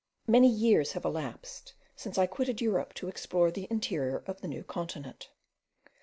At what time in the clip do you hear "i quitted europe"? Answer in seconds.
2.17-2.95